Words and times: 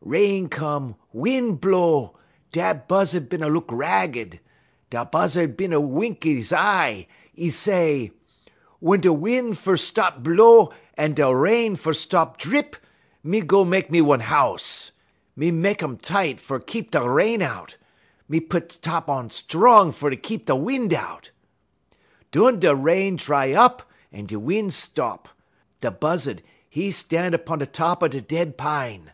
Rain 0.00 0.48
come, 0.48 0.96
win' 1.12 1.54
blow, 1.54 2.18
da 2.50 2.74
Buzzud 2.74 3.28
bin 3.28 3.44
a 3.44 3.48
look 3.48 3.70
ragged. 3.70 4.40
Da 4.90 5.04
Buzzud 5.04 5.56
bin 5.56 5.72
a 5.72 5.78
wink 5.80 6.26
'e 6.26 6.40
y 6.50 6.56
eye, 6.58 7.06
'e 7.36 7.48
say: 7.48 8.10
"'Wun 8.80 9.00
da 9.02 9.12
win' 9.12 9.54
fer 9.54 9.76
stop 9.76 10.20
blow 10.24 10.72
en 10.98 11.14
da 11.14 11.30
rain 11.30 11.76
fer 11.76 11.92
stop 11.94 12.38
drip, 12.38 12.74
me 13.22 13.40
go 13.40 13.64
mek 13.64 13.88
me 13.88 14.00
one 14.00 14.18
house. 14.18 14.90
Me 15.36 15.52
mek 15.52 15.80
um 15.80 15.96
tight 15.96 16.40
fer 16.40 16.58
keep 16.58 16.90
da 16.90 17.06
rain 17.06 17.40
out; 17.40 17.76
me 18.28 18.40
pit 18.40 18.76
top 18.82 19.08
on 19.08 19.30
strong 19.30 19.92
fer 19.92 20.10
keep 20.16 20.46
da 20.46 20.56
win' 20.56 20.92
out.' 20.92 21.30
"Dun 22.32 22.58
da 22.58 22.72
rain 22.72 23.14
dry 23.14 23.52
up 23.52 23.88
en 24.12 24.26
da 24.26 24.36
win' 24.40 24.72
stop. 24.72 25.28
Da 25.80 25.90
Buzzud, 25.92 26.40
'e 26.72 26.90
stan' 26.90 27.38
'pon 27.38 27.60
top 27.68 28.00
da 28.00 28.08
dead 28.20 28.58
pine. 28.58 29.12